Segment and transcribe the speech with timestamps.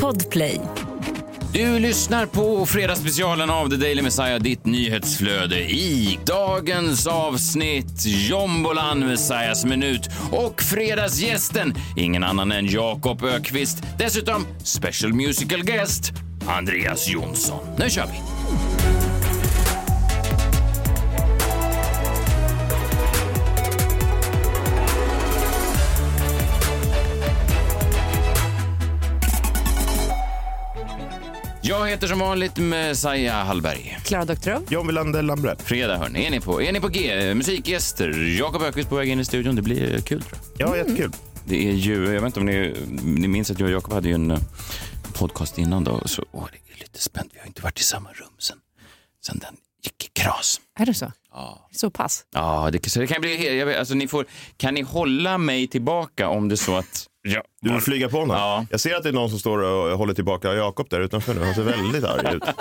[0.00, 0.60] Podplay.
[1.52, 5.60] Du lyssnar på fredagsspecialen av The Daily Messiah, ditt nyhetsflöde.
[5.60, 13.82] I dagens avsnitt Jombolan, Messiahs minut och fredagsgästen, ingen annan än Jakob Ökvist.
[13.98, 16.12] Dessutom special musical guest,
[16.46, 17.66] Andreas Jonsson.
[17.78, 18.31] Nu kör vi!
[31.72, 33.98] Jag heter som vanligt Messiah Hallberg.
[34.04, 34.62] Klara Doktorow.
[34.68, 35.56] John Wilander Lambre.
[35.64, 37.34] Fredag hörni, är ni på, är ni på G?
[37.34, 39.56] Musikgäster, Jakob Ökvist på väg in i studion.
[39.56, 40.68] Det blir kul tror jag.
[40.68, 41.12] Ja, jättekul.
[41.44, 44.08] Det är ju, jag vet inte om ni, ni minns att jag och Jakob hade
[44.08, 44.38] ju en eh,
[45.12, 46.00] podcast innan då.
[46.04, 48.56] Så, åh, det är lite spänt, vi har inte varit i samma rum sen,
[49.26, 50.60] sen den gick i kras.
[50.78, 51.12] Är det så?
[51.32, 51.68] Ja.
[51.72, 52.24] Så pass?
[52.34, 55.66] Ja, det, så det kan bli, jag vet, alltså ni får, kan ni hålla mig
[55.66, 57.42] tillbaka om det är så att Ja.
[57.60, 58.36] Du vill flyga på honom?
[58.36, 58.66] Ja.
[58.70, 61.40] Jag ser att det är någon som står och håller tillbaka Jakob där utanför nu.
[61.44, 62.42] Han ser väldigt arg ut.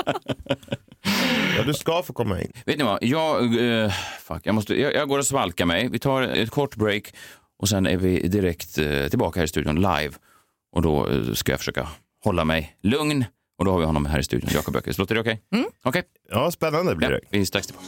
[1.58, 2.52] Ja, du ska få komma in.
[2.66, 3.04] Vet ni vad?
[3.04, 3.44] Jag,
[3.84, 3.92] eh,
[4.22, 5.90] fuck, jag, måste, jag, jag går och svalkar mig.
[5.92, 7.14] Vi tar ett kort break
[7.60, 10.12] och sen är vi direkt eh, tillbaka här i studion live.
[10.76, 11.88] Och då eh, ska jag försöka
[12.24, 13.26] hålla mig lugn.
[13.58, 15.00] Och då har vi honom här i studion, Jakob Öqvist.
[15.00, 15.42] Låter det okej?
[15.54, 15.66] Mm.
[15.84, 17.22] Okej, Ja, spännande blir ja, det.
[17.30, 17.88] vi är strax tillbaka.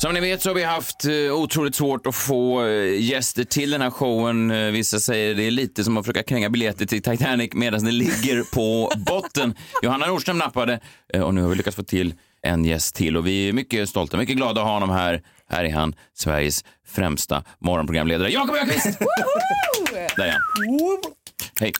[0.00, 3.70] Som ni vet så har vi haft eh, otroligt svårt att få eh, gäster till
[3.70, 4.50] den här showen.
[4.50, 7.98] Eh, Vissa säger det är lite som att försöka kränga biljetter till Titanic medan den
[7.98, 9.54] ligger på botten.
[9.82, 10.80] Johanna Nordström nappade
[11.22, 14.16] och nu har vi lyckats få till en gäst till och vi är mycket stolta,
[14.16, 15.22] mycket glada att ha honom här.
[15.48, 18.98] Här är han, Sveriges främsta morgonprogramledare, Jakob Öqvist!
[20.16, 20.40] Där är han.
[21.60, 21.72] Hej.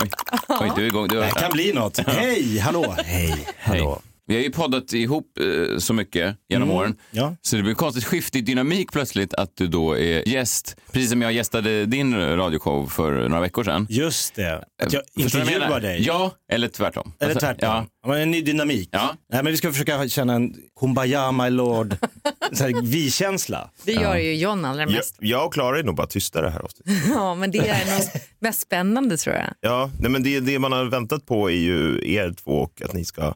[0.00, 0.10] Oj,
[0.48, 1.08] Oj du är igång.
[1.08, 1.98] Du Det här kan bli något.
[2.06, 2.96] Hej, hallå.
[3.04, 4.02] Hej, hallå.
[4.26, 6.96] Vi har ju poddat ihop eh, så mycket genom Mm, åren.
[7.10, 7.36] ja.
[7.42, 10.76] Så det blir konstigt skifte i dynamik plötsligt att du då är gäst.
[10.92, 13.86] Precis som jag gästade din radioshow för några veckor sedan.
[13.90, 14.64] Just det.
[14.82, 16.02] Att jag vad jag intervjuar dig.
[16.02, 17.12] Ja, eller tvärtom.
[17.20, 17.86] Eller Alltså, tvärtom.
[18.06, 18.18] Ja.
[18.18, 18.88] En ny dynamik.
[18.92, 19.14] Ja.
[19.32, 21.96] Nej, men vi ska försöka känna en kumbaya my lord,
[22.82, 23.70] vi-känsla.
[23.84, 25.16] Det gör ju John allra Jag, mest.
[25.20, 26.92] jag och Klara är nog bara tysta det här avsnittet.
[27.08, 28.08] Ja, men det är nog
[28.38, 29.46] mest spännande tror jag.
[29.60, 32.92] Ja, nej, men det, det man har väntat på är ju er två och att
[32.92, 33.34] ni ska,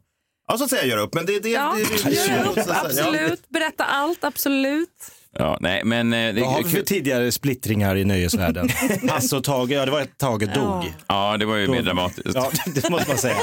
[0.48, 1.14] ja så att säga göra upp.
[1.14, 1.74] Men det, det, Ja,
[2.04, 3.48] det, det, gör upp, absolut.
[3.48, 5.10] Berätta allt, absolut.
[5.38, 8.68] Ja, nej, men eh, det Vad har vi för tidigare splittringar i nöjesvärlden?
[9.10, 10.92] Hasse och Tage, ja det var ett Tage dog.
[11.06, 12.34] Ja, det var ju mer dramatiskt.
[12.34, 13.36] Ja, det måste man säga.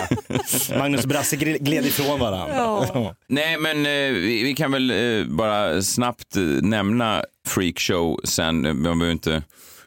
[0.80, 2.56] Magnus och Brasse gl- gled ifrån varandra.
[2.94, 3.16] Ja.
[3.28, 8.62] Nej, men eh, vi, vi kan väl eh, bara snabbt nämna Freakshow sen.
[8.62, 9.44] Man behöver inte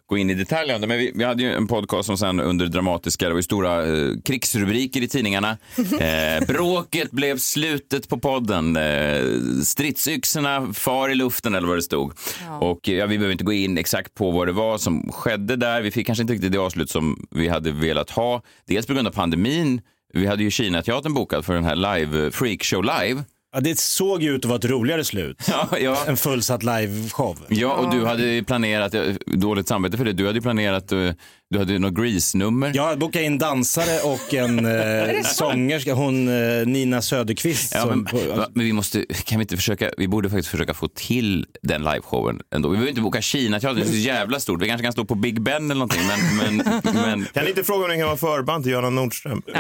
[0.08, 2.40] gå in i detalj om det, men vi, vi hade ju en podcast som sen
[2.40, 5.56] under dramatiska, det var ju stora eh, krigsrubriker i tidningarna.
[5.96, 8.76] Eh, bråket blev slutet på podden.
[8.76, 9.22] Eh,
[9.64, 12.12] stridsyxorna far i luften eller vad det stod.
[12.60, 15.56] Och eh, ja, vi behöver inte gå in exakt på vad det var som skedde
[15.56, 15.82] där.
[15.82, 18.42] Vi fick kanske inte riktigt det avslut som vi hade velat ha.
[18.66, 19.80] Dels på grund av pandemin.
[20.12, 23.24] Vi hade ju Kinateatern bokad för den här live, Freakshow live.
[23.56, 25.42] Ja, det såg ju ut att vara ett roligare slut.
[25.48, 25.96] Ja, ja.
[26.06, 27.38] En fullsatt liveshow.
[27.48, 28.94] Ja, och du hade planerat,
[29.26, 31.10] dåligt samvete för det, du hade planerat, eh,
[31.50, 32.72] du hade något Grease-nummer.
[32.74, 34.66] Jag bokade in dansare och en
[35.16, 37.72] eh, sångerska, hon eh, Nina Söderqvist.
[37.74, 40.48] Ja, som, men, på, va, men vi måste, kan vi inte försöka, vi borde faktiskt
[40.48, 42.68] försöka få till den liveshowen ändå.
[42.68, 44.62] Vi behöver inte boka Kina teatern, det är så jävla stort.
[44.62, 46.56] Vi kanske kan stå på Big Ben eller någonting, men, men,
[46.94, 49.42] men Kan ni inte fråga om ni kan vara förband till Göran Nordström?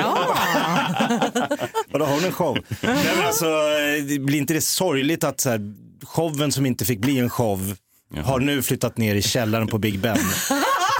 [1.90, 2.58] Vadå, har hon en show?
[2.82, 6.84] Nej, men alltså, eh, det blir inte det sorgligt att så här, showen som inte
[6.84, 7.76] fick bli en show
[8.24, 10.18] har nu flyttat ner i källaren på Big Ben.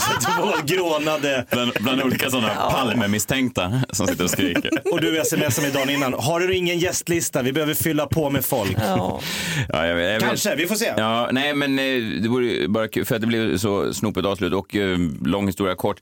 [0.37, 4.71] Två grånade bland, bland olika sådana Palme-misstänkta som sitter och skriker.
[4.93, 6.15] och du smsar mig dagen innan.
[6.15, 7.43] Har du ingen gästlista?
[7.43, 8.77] Vi behöver fylla på med folk.
[8.81, 9.21] Ja.
[9.69, 10.23] Ja, jag, vet- jag vet.
[10.23, 10.93] Kanske, vi får se.
[10.97, 14.53] Ja, nej, men eh, det vore bara kul för att det blev så snopet avslut
[14.53, 15.97] och eh, lång historia kort.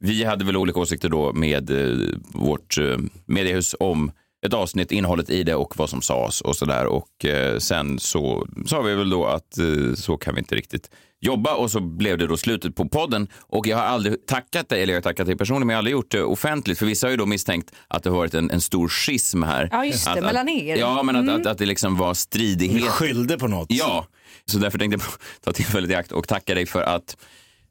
[0.00, 1.96] Vi hade väl olika åsikter då med eh,
[2.34, 4.10] vårt eh, mediehus om
[4.46, 6.86] ett avsnitt, innehållet i det och vad som sades och sådär.
[6.86, 10.90] Och eh, sen så sa vi väl då att eh, så kan vi inte riktigt
[11.20, 13.28] jobba och så blev det då slutet på podden.
[13.38, 15.80] Och jag har aldrig tackat dig, eller jag har tackat dig personligen, men jag har
[15.80, 16.78] aldrig gjort det offentligt.
[16.78, 19.68] För vissa har ju då misstänkt att det har varit en, en stor schism här.
[19.72, 20.76] Ja, just det, att, mellan att, er.
[20.76, 22.88] Ja, men att, att, att det liksom var stridighet.
[22.88, 23.66] Skyldig på något.
[23.70, 24.06] Ja,
[24.44, 27.16] så därför tänkte jag ta tillfället i akt och tacka dig för att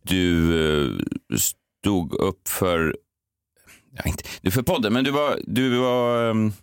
[0.03, 0.53] du
[0.87, 0.91] eh,
[1.37, 2.95] stod upp för,
[3.97, 6.53] ja, inte du för podden, men du var, du var ehm,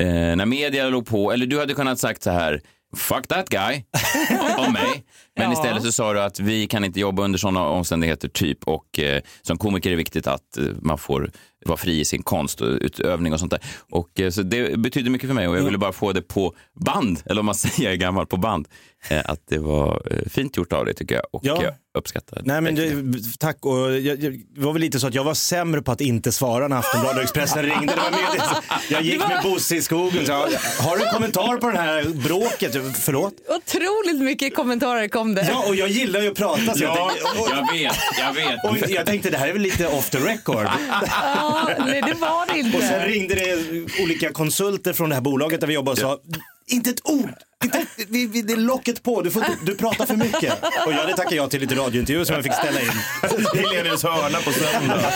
[0.00, 0.06] eh,
[0.36, 2.60] när media låg på, eller du hade kunnat sagt så här,
[2.96, 3.82] fuck that guy,
[4.58, 5.04] om mig.
[5.36, 5.52] Men Ja.
[5.52, 9.22] istället så sa du att vi kan inte jobba under sådana omständigheter typ och eh,
[9.42, 11.30] som komiker är det viktigt att eh, man får
[11.66, 13.60] vara fri i sin konst och utövning och sånt där.
[13.90, 16.54] Och, eh, så det betyder mycket för mig och jag ville bara få det på
[16.84, 18.68] band, eller om man säger jag är gammal, på band.
[19.08, 21.62] Eh, att det var eh, fint gjort av dig tycker jag och Ja.
[21.62, 25.14] jag uppskattar Nej men det, tack och jag, jag, det var väl lite så att
[25.14, 27.86] jag var sämre på att inte svara när Aftonbladet och Expressen ringde.
[27.94, 28.44] Det var mer det.
[28.94, 30.38] Jag gick med Bosse i skogen så jag,
[30.86, 32.76] har du en kommentar på det här bråket?
[32.96, 33.34] Förlåt?
[33.48, 35.46] Otroligt mycket kommentarer kom det.
[35.50, 38.32] Ja och jag gillar ju att prata så jag, Ja, tänkte, och, jag vet, jag
[38.32, 38.64] vet.
[38.84, 40.66] och jag tänkte det här är väl lite off the record.
[41.12, 42.78] Ja, nej, det var det inte.
[42.78, 43.56] Och sen ringde det
[44.02, 46.18] olika konsulter från det här bolaget där vi jobbar och sa
[46.66, 47.30] inte ett ord,
[47.64, 50.64] inte, vi, vi, det är locket på, du, får, du pratar för mycket.
[50.86, 52.90] Och jag hade tackat ja till lite radiointervjuer som jag fick ställa in.
[53.62, 55.12] Helenius hörna på söndag.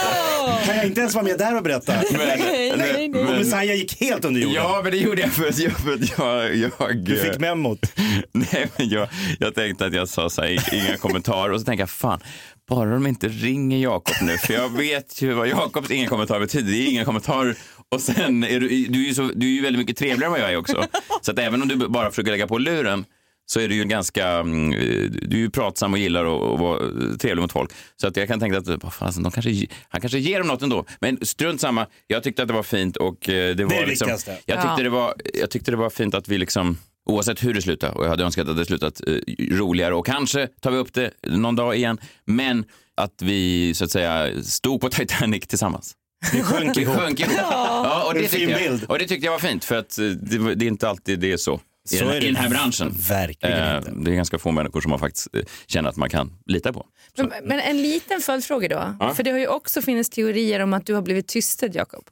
[0.66, 1.94] Kan jag inte ens vara med där och berätta?
[2.10, 3.24] nej, nej, nej.
[3.24, 4.54] Och Messiah gick helt under jorden.
[4.54, 5.72] Ja, men det gjorde jag för att jag...
[5.72, 7.92] För att jag, jag Du fick memot.
[8.32, 9.08] Nej, men jag,
[9.38, 12.20] jag tänkte att jag sa så här, inga kommentarer och så tänkte jag fan,
[12.68, 16.72] bara de inte ringer Jakob nu, för jag vet ju vad Jakobs inga kommentarer betyder.
[16.72, 17.56] Det är inga kommentarer
[17.94, 20.30] och sen är du, du, är ju så, du är ju väldigt mycket trevligare än
[20.30, 20.86] vad jag är också.
[21.22, 23.04] Så att även om du bara försöker lägga på luren
[23.46, 24.70] så är du ju ganska, mm,
[25.10, 26.78] du är ju pratsam och gillar att vara
[27.18, 27.70] trevlig mot folk.
[27.96, 30.84] Så att jag kan tänka att fan, de kanske, han kanske ger dem något ändå.
[31.00, 34.08] Men strunt samma, jag tyckte att det var fint och eh, det var det liksom,
[34.08, 34.76] jag tyckte, Ja.
[34.76, 36.78] det var, jag tyckte det var fint att vi liksom
[37.08, 39.14] Oavsett hur det slutade, och jag hade önskat att det slutat eh,
[39.50, 43.90] roligare och kanske tar vi upp det någon dag igen, men att vi så att
[43.90, 45.94] säga stod på Titanic tillsammans.
[46.32, 46.96] Vi sjönk Vi ihop.
[46.96, 47.32] sjönk ihop.
[47.38, 48.84] Ja, och, det En fin tyckte jag, bild.
[48.84, 51.32] och det tyckte jag var fint, för att eh, det, det är inte alltid det
[51.32, 51.60] är så.
[51.90, 52.94] I, Så den, är det I den här branschen.
[53.08, 53.90] Verkligen Eh, inte.
[53.96, 56.86] det är ganska få människor som man faktiskt eh, känner att man kan lita på.
[57.16, 58.68] Men, men en liten följdfråga
[58.98, 59.14] då.
[59.14, 62.04] För det har ju också funnits teorier om att du har blivit tystad, Jakob.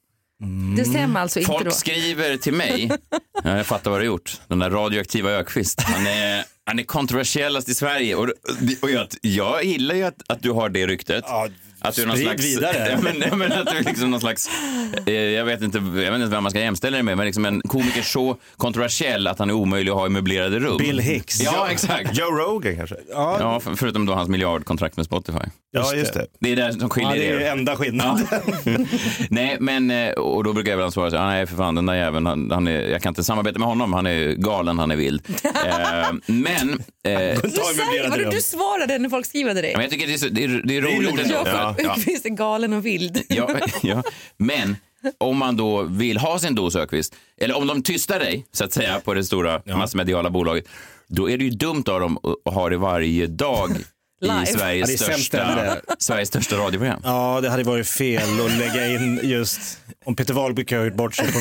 [0.77, 1.71] Det stämmer alltså inte Folk då?
[1.71, 2.91] skriver till mig,
[3.45, 5.81] ja, jag fattar vad du har gjort, den där radioaktiva Ökvist.
[5.81, 8.29] Han är, han är kontroversiellast i Sverige och,
[8.83, 11.25] och jag, jag gillar ju att, att du har det ryktet.
[11.29, 11.49] Ja,
[11.89, 12.89] att du är någon sprid slags, vidare.
[12.91, 14.49] Ja, men, ja, men att du är liksom någon slags,
[15.07, 17.45] eh, jag vet, inte, jag vet inte vem man ska jämställa dig med, men liksom
[17.45, 20.77] en komiker så kontroversiell att han är omöjlig att ha i möblerade rum.
[20.79, 21.41] Bill Hicks.
[21.43, 22.19] Ja, exakt.
[22.19, 22.97] Joe Rogan kanske?
[23.11, 25.39] Ja, Ja, för- förutom då hans miljardkontrakt med Spotify.
[25.77, 26.27] Ja, just det.
[26.41, 27.41] Det är det som skiljer ja, det är er.
[27.41, 28.27] ju enda skillnaden.
[29.31, 31.75] Nej, men eh, och då brukar jag väl svara så här, "Ah, nej för fan
[31.75, 34.79] den där jäveln, han, han är, jag kan inte samarbeta med honom, han är galen,
[34.79, 35.23] han är vild.
[35.45, 35.51] eh,
[36.27, 38.31] men, eh, Du, säger, möblerade vad rum.
[38.31, 39.73] du svarade när folk skriver till dig.
[39.73, 41.11] men jag tycker det är, så, det är, det är roligt.
[41.11, 41.21] roligt.
[41.25, 41.35] ändå.
[41.35, 43.23] Jakob Ja, ja, Öqvist är galen och vild.
[43.29, 43.51] ja,
[43.83, 44.03] ja.
[44.37, 44.77] Men
[45.19, 48.73] om man då vill ha sin dos Öqvist, eller om de tystar dig så att
[48.73, 50.65] säga på det stora massmediala bolaget,
[51.09, 53.69] då är det ju dumt av dem att- ha det varje dag
[54.21, 54.35] Live.
[54.35, 55.77] i Ja, Sveriges, sämst största.
[55.99, 57.01] Sveriges största radioprogram.
[57.05, 59.61] Ja, det hade varit fel att lägga in just,
[60.05, 61.39] om Peter Wahlbeck har gjort bort sig på,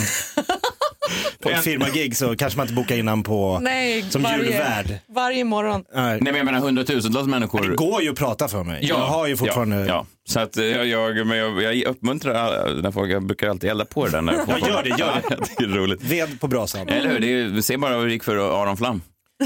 [1.39, 4.99] på ett firmagig så kanske man inte bokar innan på, Nej, som varje, julvärd.
[5.15, 5.83] varje morgon.
[5.95, 6.19] Nej.
[6.21, 7.69] Men jag menar hundratusentals människor.
[7.69, 8.85] Det går ju att prata för mig.
[8.85, 9.75] jag har ju fortfarande...
[9.79, 10.05] Ja, ja.
[10.29, 13.69] Så att eh, jag, jag, men jag, jag uppmuntrar alla, när folk, jag brukar alltid
[13.69, 14.21] elda på det där.
[14.21, 15.37] När folk Ja, gör det, gör det.
[15.57, 16.01] det är roligt.
[16.03, 16.89] Ved på brasan.
[16.89, 17.19] Eller hur?
[17.19, 17.27] Det
[17.57, 19.01] är, se bara hur det gick för Aron Flam.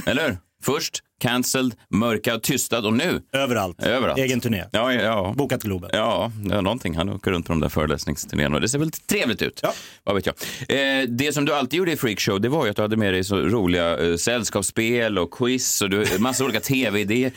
[0.06, 0.38] Eller hur?
[0.64, 3.84] Först cancelled, mörkad, tystad och nu Överallt.
[3.84, 4.20] överallt.
[4.20, 4.64] Egen turné.
[4.72, 5.34] Ja, ja.
[5.38, 5.90] Bokat Globen.
[5.94, 6.96] Ja, är någonting.
[6.96, 9.60] Han åker runt på de där föreläsningsturnéerna och det ser väl trevligt ut.
[9.64, 9.74] Ja.
[10.04, 10.36] Vad vet jag.
[10.70, 13.14] Eh, det som du alltid gjorde i Freakshow, det var ju att du hade med
[13.14, 17.32] dig så roliga eh, sällskapsspel och quiz och du, massa olika tv-idéer.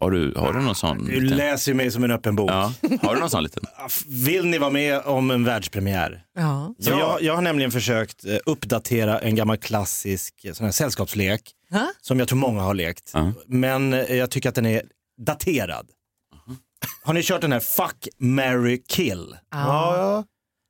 [0.00, 1.04] Har du, har du någon sån?
[1.04, 1.38] Du liten?
[1.38, 2.50] läser ju mig som en öppen bok.
[2.50, 2.72] Ja,
[3.02, 3.62] har du någon sån liten?
[4.06, 6.22] Vill ni vara med om en världspremiär?
[6.38, 6.74] Ja.
[6.78, 11.52] Så jag, jag har nämligen försökt eh, uppdatera en gammal klassisk eh, sån här sällskapslek
[11.70, 11.88] Ha?
[12.00, 13.10] som jag tror många har lekt.
[13.14, 13.32] Ja.
[13.46, 14.82] Men eh, jag tycker att den är
[15.26, 15.86] daterad.
[17.04, 19.36] Har ni kört den här Fuck, marry, kill?
[19.50, 20.24] Ja, ja.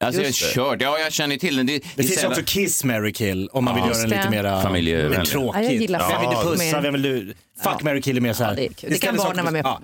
[0.04, 0.54] Alltså jag Just det.
[0.54, 1.66] kört, ja jag känner till den.
[1.66, 4.22] Det, Det finns ju också Kiss, marry, kill om man vill Ja, göra den lite
[4.22, 4.30] det.
[4.30, 5.18] mera Familjevänlig.
[5.18, 5.62] mer tråkigt.
[5.64, 7.34] Ja, jag gillar Vem vill du Ja, pussa, vem vill du...
[7.64, 8.56] Fuck, marry, kill är mer så här.
[8.56, 8.88] Ja, det.
[8.88, 9.78] Det kan barnen vara med på.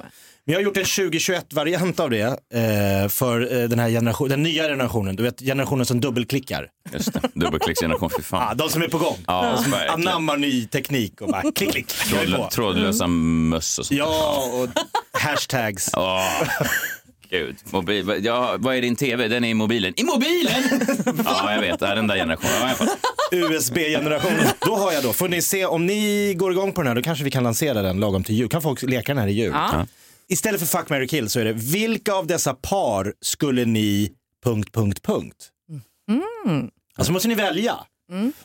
[0.44, 4.42] Men jag har gjort en 2021-variant av det eh, för eh, den här generation, den
[4.42, 5.16] nya generationen.
[5.16, 6.68] Du vet generationen som dubbelklickar.
[6.92, 8.56] Just det, dubbelklicksgeneration, fy Ah, fan.
[8.56, 9.16] de som är på gång.
[9.26, 10.08] Ja, som verkligen.
[10.08, 11.86] anammar ny teknik och bara klick, klick.
[11.88, 12.48] Trådlö-.
[12.50, 13.98] Trådlösa möss och sånt.
[13.98, 14.68] Ja, och
[15.20, 15.90] hashtags.
[15.96, 16.42] Åh,
[17.32, 18.20] Gud, mobil.
[18.24, 19.28] Ja, vad är din tv?
[19.28, 19.94] Den är i mobilen.
[19.96, 20.62] I mobilen?
[21.24, 21.80] ja, jag vet.
[21.80, 22.52] Det är den där generationen.
[22.60, 22.86] Ja,
[23.30, 23.52] jag.
[23.52, 24.46] USB-generationen.
[24.66, 27.02] Då har jag då, får ni se, om ni går igång på den här då
[27.02, 28.48] kanske vi kan lansera den lagom till jul.
[28.48, 29.50] Kan folk leka den här i jul?
[29.54, 29.86] Ja.
[30.28, 34.12] Istället för fuck, marry, kill så är det vilka av dessa par skulle ni...
[34.44, 35.48] Punkt, punkt, punkt.
[36.96, 37.74] Alltså måste ni välja.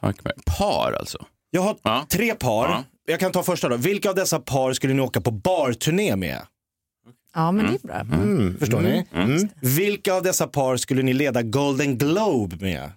[0.02, 0.32] Fuck me.
[0.58, 1.26] Par alltså.
[1.52, 2.06] Jag har Ja.
[2.10, 2.70] tre par.
[2.70, 2.84] Ja.
[3.08, 3.76] Jag kan ta första då.
[3.76, 6.42] Vilka av dessa par skulle ni åka på barturné med?
[7.38, 8.18] Ja, men det är bra.
[8.18, 8.58] Mm.
[8.60, 9.06] Förstår ni?
[9.62, 12.92] Vilka av dessa par skulle ni leda Golden Globe med?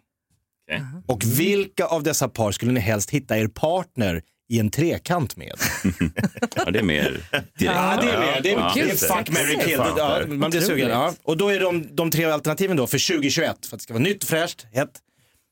[0.68, 0.82] Okej.
[1.06, 5.52] Och vilka av dessa par skulle ni helst hitta er partner i en trekant med?
[6.56, 7.46] Ja, det är mer direkt.
[7.58, 8.40] Ja, det är mer.
[8.42, 8.72] Det är, Ja.
[8.74, 9.80] det är fuck, marry, kill.
[9.96, 10.90] Ja, man blir sugen.
[10.90, 11.14] Ja.
[11.22, 14.02] Och då är de, de tre alternativen då för 2021, för att det ska vara
[14.02, 14.90] nytt, fräscht, hett.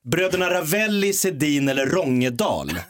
[0.09, 2.71] Bröderna Ravelli, Sedin eller Rongedal.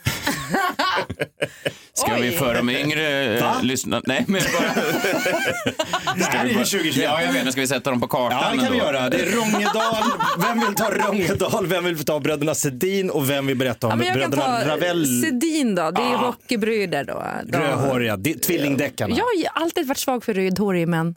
[1.93, 2.33] Ska vi Oj.
[2.33, 3.55] för de yngre Va?
[3.59, 4.03] eh, lyssna?
[4.07, 4.75] Nej, men bara...
[6.17, 6.97] Det här är ju 2021.
[6.97, 7.45] Ja, jag vet.
[7.45, 8.93] Nu ska vi sätta dem på kartan Ja, det kan vi ändå.
[8.93, 9.11] göra.
[9.11, 10.05] Det är Rongedal.
[10.39, 11.67] Vem vill ta Rongedal?
[11.67, 13.11] Vem vill ta bröderna Sedin?
[13.11, 15.23] Och vem vill berätta Ja, om jag kan bröderna ta Ravelli?
[15.23, 17.25] Sedin då, det är hockeybröder då.
[17.45, 19.17] De- Rödhåriga, tvillingdeckarna.
[19.17, 21.15] Jag har alltid varit svag för rödhåriga män.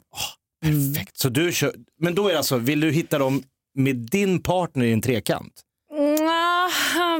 [0.64, 1.16] Perfekt.
[1.18, 3.42] Så du kör, men då är det alltså, vill du hitta dem
[3.78, 5.52] med din partner i en trekant?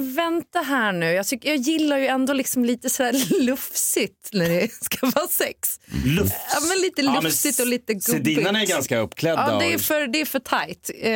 [0.03, 4.49] Vänta här nu, jag, tycker, jag gillar ju ändå liksom lite så här lufsigt när
[4.49, 5.81] det ska vara sex.
[6.05, 6.33] Lufs.
[6.55, 8.05] Ja, men lite Ja, men lufsigt och lite gubbigt.
[8.05, 9.47] Sedinarna är ganska uppklädda.
[9.51, 10.91] Ja, det är för, det är för tajt.
[11.01, 11.13] Eh,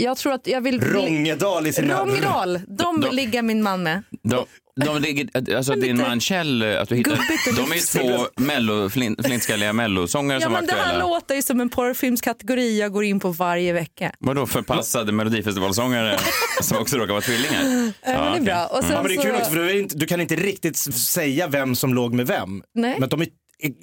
[0.00, 0.80] jag tror att jag vill...
[0.80, 2.00] Rongedal i sina...
[2.00, 4.02] Rongedal, de De- ligger min man med.
[4.22, 4.46] De,
[4.76, 7.18] de ligger, alltså Men din man Kjell, att du hittar,
[7.56, 11.04] de är två mello, flint, flintskalliga mellosångare Ja, som var men det här aktuella.
[11.06, 14.12] låter ju som en porrfilmskategori jag går in på varje vecka.
[14.18, 16.18] Vadå förpassade melodifestivalsångare
[16.62, 17.62] som också råkar vara tvillingar?
[17.62, 17.90] Ja,
[18.24, 18.66] men det är bra.
[18.66, 20.36] Och sen Ja, men det är kul så- också för du, inte, du kan inte
[20.36, 22.62] riktigt säga vem som låg med vem.
[22.74, 22.96] Nej.
[23.00, 23.28] Men de är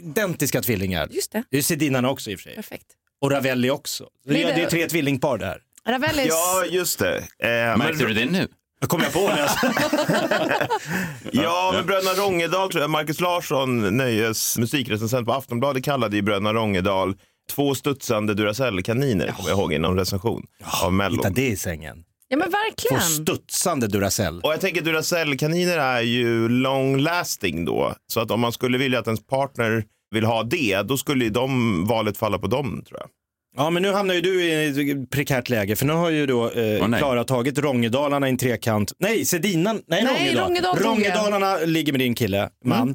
[0.01, 1.07] identiska tvillingar.
[1.11, 2.55] Just det, Det är Sedinarna också i och för sig.
[2.55, 2.85] perfekt.
[3.21, 4.07] Och Ravelli också.
[4.25, 5.57] Det är, det- det är tre tvillingpar där.
[5.87, 6.25] Ravellis...
[6.29, 7.17] Ja, just det.
[7.17, 8.47] Eh, Märkte men, du det nu?
[8.79, 9.43] Jag kommer jag på det.
[9.43, 9.67] Alltså.
[11.31, 12.89] Ja, men Bröderna Rongedal tror jag.
[12.89, 17.15] Marcus Larsson, nöjes musikrecensent på Aftonbladet, kallade ju Bröderna Rongedal
[17.51, 20.45] två studsande Duracell-kaniner, kommer jag ihåg i någon recension
[20.83, 21.15] av Mello.
[21.15, 22.03] Hitta det i sängen.
[22.27, 23.01] Ja men Två verkligen.
[23.01, 24.41] studsande Duracell.
[24.43, 27.93] Och jag tänker Duracell-kaniner är ju long lasting då.
[28.13, 31.29] Så att om man skulle vilja att ens partner vill ha det, då skulle ju
[31.29, 33.09] de valet falla på dem tror jag.
[33.57, 36.49] Ja, men nu hamnar ju du i ett prekärt läge för nu har ju då
[36.49, 36.99] eh, nej.
[36.99, 38.93] Klara tagit Rongedalarna i en trekant.
[38.99, 39.81] Nej, Sedinan.
[39.87, 40.85] Nej, Nej, jag.
[40.85, 42.89] Rongedalarna ligger med din kille, man.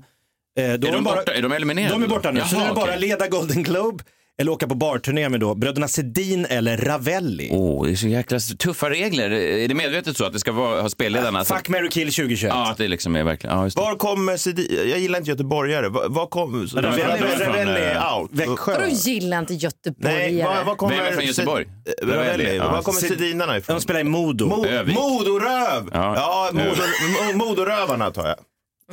[0.58, 1.34] Eh, då Är de, bara, borta?
[1.34, 1.94] Är de eliminerade?
[1.94, 2.40] De är borta nu.
[2.40, 4.04] så nu är det Jaha, bara leda Golden Globe
[4.40, 7.48] eller åka på barturné med då bröderna Sedin eller Ravelli.
[7.52, 9.30] Åh, det är så jäkla tuffa regler.
[9.30, 11.44] Är det medvetet så att det ska vara, ha spelledarna?
[11.44, 12.52] så- Fuck, marry, kill 2021.
[12.54, 13.56] Ja, att det liksom är verkligen...
[13.56, 13.82] Ja, just det.
[13.82, 15.88] Var kommer Sedi- Jag gillar inte göteborgare.
[15.88, 16.68] Var, var kom...
[16.74, 18.30] Ravelli, Ravelli, Ravelli, är out.
[18.32, 18.72] Växjö.
[18.72, 20.18] Vadå gillar inte göteborgare?
[20.32, 21.64] Nej, var, var kommer Vem är från Göteborg?
[21.64, 22.28] Sed- Ravelli.
[22.28, 22.72] Ravelli, ja.
[22.72, 23.76] Var kommer Sed- Sedinarna ifrån?
[23.76, 24.46] De spelar i Modo.
[24.48, 24.94] Mo- Övik.
[24.96, 25.88] Modoröv!
[25.92, 26.14] Ja.
[26.16, 28.36] Ja, Modor, Mo- Modorövarna tar jag.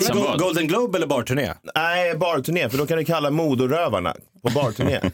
[0.07, 0.35] Go-?
[0.37, 1.53] Golden Globe eller barturné?
[1.75, 4.99] Nej, barturné, för då kan du kalla Modorövarna på barturné.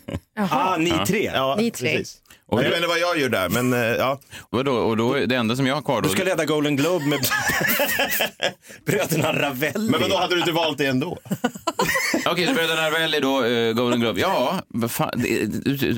[0.51, 1.31] Ah, ni tre.
[1.33, 1.89] Ja, Ni tre.
[1.97, 2.17] precis.
[2.47, 4.19] Och jag då- vet inte vad jag gör där, men eh, ja.
[4.49, 4.63] Och
[4.97, 6.07] då, är det enda som jag har kvar då...
[6.07, 7.19] Du ska leda Golden Globe med
[8.85, 9.89] bröderna Ravelli.
[9.91, 11.17] Men då hade du inte valt det ändå?
[12.25, 14.19] Okej, så bröderna väljer då uh, Golden Globe.
[14.21, 14.61] Ja,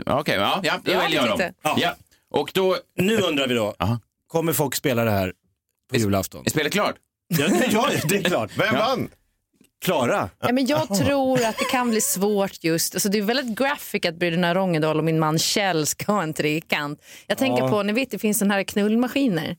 [0.06, 1.52] Okej, ja, ja, då väljer jag dem.
[1.78, 1.96] Ja.
[2.32, 2.78] Och då...
[2.98, 4.00] Nu undrar vi då, Aha.
[4.28, 5.34] kommer folk spela det här
[5.92, 6.44] på julafton?
[6.46, 6.96] Är spelet klart?
[7.28, 8.52] Ja, ja, det är klart.
[8.58, 9.10] Vem vann?
[9.86, 10.30] Klara?
[10.40, 12.96] Ja, men jag tror att det kan bli svårt just.
[12.96, 16.34] Alltså, det är väldigt graphic att bröderna Rongedal och min man Kjell ska ha en
[16.34, 17.02] trekant.
[17.28, 19.56] Jag tänker på, ni vet det finns såna här knullmaskiner.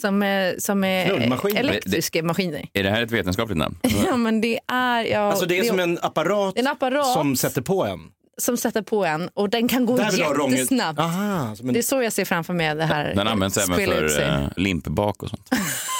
[0.00, 2.68] Som är, som är elektriska maskiner.
[2.72, 3.78] Är det här ett vetenskapligt namn?
[4.06, 5.04] Ja men det är...
[5.04, 8.00] Ja, Alltså det är som en apparat, en apparat som sätter på en.
[8.38, 10.98] som sätter på en och den kan gå jättesnabbt.
[10.98, 11.72] Aha, en...
[11.72, 15.22] Det är så jag ser framför mig det här Den används även för uh, limpbak
[15.22, 15.48] och sånt.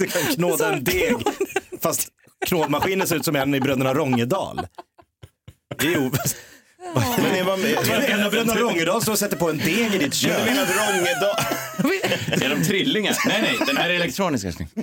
[0.00, 1.14] det kan knåda en deg.
[1.82, 2.08] Fast
[2.46, 4.60] knådmaskinen ser ut som en i Bröderna Rongedal.
[5.78, 6.10] Det är ju...
[7.22, 8.10] Men ni var med.
[8.10, 10.46] En av Bröderna Rongedal står och sätter på en deg i ditt Du kök.
[10.46, 11.34] menar att Rongedal...
[12.44, 13.16] Är de trillingar?
[13.26, 14.68] Nej, nej, den här är elektronisk älskling.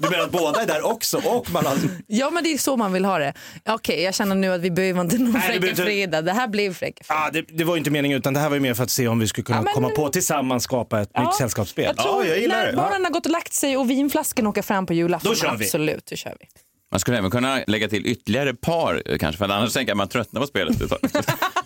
[0.00, 1.20] Du menar att båda är där också?
[1.24, 1.76] Och man har...
[2.06, 3.32] Ja men det är så man vill ha det.
[3.68, 6.22] Okej jag känner nu att vi behöver inte någon Fräcka behöver inte- Fredag.
[6.22, 7.20] Det här blev Fräcka Fredag.
[7.26, 9.08] ah, det, det var inte meningen utan det här var ju mer för att se
[9.08, 11.84] om vi skulle kunna Ja, men- komma på tillsammans skapa ett nytt sällskapsspel.
[11.84, 12.76] Jag tror Ja, jag gillar när det.
[12.76, 15.30] barnen har gått och lagt sig och vinflaskan åker fram på julafton.
[15.32, 15.64] Då kör vi.
[15.64, 16.46] Absolut, då kör vi.
[16.90, 19.94] Man skulle även kunna lägga till ytterligare par eh, kanske, för att annars tänker jag
[19.94, 20.76] att man tröttnar på spelet.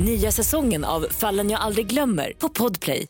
[0.00, 3.06] Nya säsongen av Fallen jag aldrig glömmer på Podplay.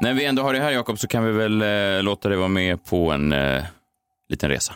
[0.00, 2.48] När vi ändå har det här Jakob så kan vi väl eh, låta dig vara
[2.48, 3.64] med på en eh,
[4.28, 4.74] liten resa.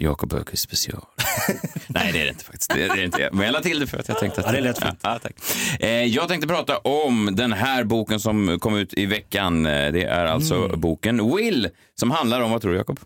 [0.00, 1.00] Jakob Öqvist special.
[1.86, 2.70] Nej, det är det inte faktiskt.
[2.74, 3.28] Det är det inte.
[3.32, 4.46] Men jag la till det för att jag tänkte att...
[4.46, 4.98] Ja, det lät fint.
[5.02, 5.32] Ja, tack.
[5.80, 9.66] Eh, jag tänkte prata om den här boken som kom ut i veckan.
[9.66, 10.80] Eh, Det är alltså Mm.
[10.80, 13.00] boken Will som handlar om, vad tror du Jakob?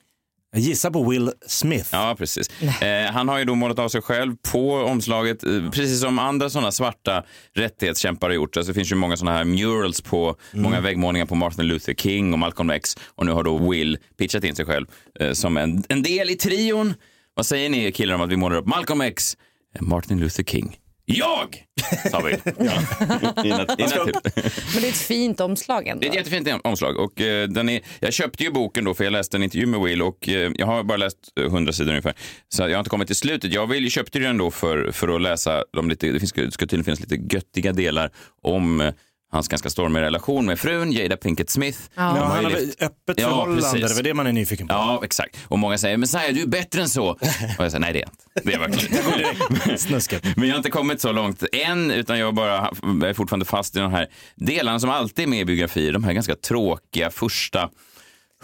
[0.54, 1.88] Jag gissar på Will Smith.
[1.92, 2.62] Ja, precis.
[2.62, 6.50] Eh, han har ju då målat av sig själv på omslaget, eh, precis som andra
[6.50, 8.56] sådana svarta rättighetskämpar har gjort.
[8.56, 12.32] Alltså, det finns ju många sådana här murals på, många väggmålningar på Martin Luther King
[12.32, 12.96] och Malcolm X.
[13.14, 14.86] Och nu har då Will pitchat in sig själv
[15.20, 16.94] eh, som en, en del i trion.
[17.34, 19.36] Vad säger ni killar om att vi målar upp Malcolm X,
[19.74, 20.78] eh, Martin Luther King?
[21.04, 21.64] Jag!
[22.10, 22.30] Sa vi.
[22.58, 23.76] Ja.
[24.04, 24.16] Typ.
[24.74, 26.00] Men det är ett fint omslag ändå.
[26.00, 26.96] Det är ett jättefint omslag.
[26.96, 29.80] Och, eh, den är, jag köpte ju boken då för jag läste en intervju med
[29.80, 32.14] Will och eh, jag har bara läst eh, 100 sidor ungefär.
[32.48, 33.52] Så jag har inte kommit till slutet.
[33.52, 36.50] Jag vill, köpte ju den då för, för att läsa de lite, det finns, det
[36.50, 38.10] ska tydligen finnas lite göttiga delar
[38.42, 38.94] om eh,
[39.32, 41.78] hans ganska stormiga relation med frun Jada Pinkett Smith.
[41.94, 43.88] Ja, har han har levt- öppet Ja, förhållande, precis.
[43.88, 44.74] det var det man är nyfiken på.
[44.74, 45.36] Ja, exakt.
[45.48, 47.06] Och många säger, men Saja, du är bättre än så.
[47.10, 47.18] Och
[47.58, 48.40] jag säger, nej det är inte.
[48.50, 48.96] Det är verkligen
[49.94, 50.20] inte.
[50.36, 52.58] Men jag har inte kommit så långt än, utan jag bara
[53.08, 55.92] är fortfarande fast i de här delarna som alltid är med i biografier.
[55.92, 57.70] De här ganska tråkiga första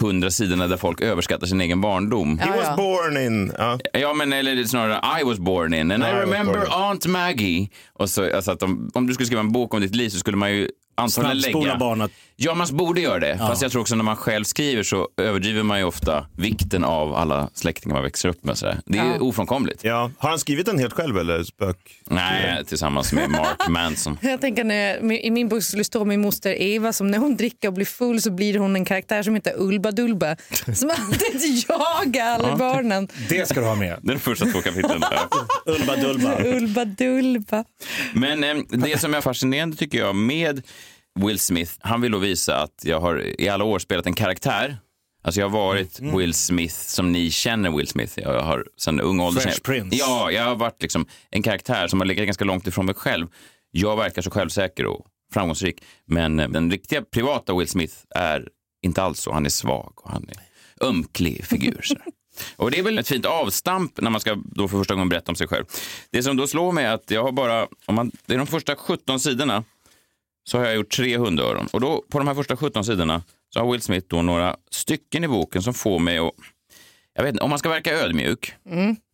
[0.00, 2.38] hundra sidorna där folk överskattar sin egen barndom.
[2.38, 3.52] He was born in...
[3.59, 3.78] Ja.
[3.93, 6.88] Ja, men eller snarare I was born in and I, I remember.
[6.88, 7.69] Aunt Maggie.
[7.93, 10.19] Och så, alltså att om, om du skulle skriva en bok om ditt liv så
[10.19, 11.76] skulle man ju antagligen lägga...
[11.76, 12.11] barnet.
[12.40, 13.38] Ja, man borde göra det.
[13.38, 17.14] Fast jag tror också när man själv skriver så överdriver man ju ofta vikten av
[17.14, 18.59] alla släktingar man växer upp med.
[18.59, 18.81] Sådär.
[18.87, 19.85] Det är ju ofrånkomligt.
[19.85, 20.11] Ja.
[20.19, 21.76] Har han skrivit den helt själv eller spök?
[22.05, 24.19] Nej, tillsammans med Mark Manson.
[24.21, 27.69] Jag tänker när, i min bok skulle stå min moster Eva som när hon dricker
[27.69, 30.37] och blir full så blir hon en karaktär som heter Ulba Dulba.
[30.75, 33.09] Som alltid jagar alla barnen.
[33.28, 33.99] Det ska du ha med.
[34.02, 35.02] Den första två kapitlen.
[35.11, 35.28] Ja.
[35.67, 36.43] Ulba Dulba.
[36.45, 37.64] Ulba Dulba.
[38.12, 40.62] Men eh, det som är fascinerande tycker jag med
[41.26, 44.76] Will Smith, han vill då visa att jag har i alla år spelat en karaktär.
[45.22, 46.18] Alltså jag har varit Mm.
[46.18, 48.12] Will Smith som ni känner Will Smith.
[48.16, 49.40] Jag har sedan ung ålder.
[49.40, 49.96] Fresh Prince.
[49.96, 53.26] Ja, jag har varit liksom en karaktär som har legat ganska långt ifrån mig själv.
[53.70, 55.82] Jag verkar så självsäker och framgångsrik.
[56.06, 58.48] Men eh, den riktiga privata Will Smith är
[58.82, 59.32] inte alls så.
[59.32, 60.37] Han är svag och han är
[60.87, 61.84] ömklig figur.
[62.56, 65.32] Och det är väl ett fint avstamp när man ska då för första gången berätta
[65.32, 65.64] om sig själv.
[66.10, 68.46] Det som då slår mig är att jag har bara, om man, det är de
[68.46, 69.64] första 17 sidorna
[70.48, 71.68] så har jag gjort tre hundöron.
[71.72, 73.22] Och då på de här första 17 sidorna
[73.54, 76.32] så har Will Smith då några stycken i boken som får mig att,
[77.14, 78.54] jag vet inte, om man ska verka ödmjuk.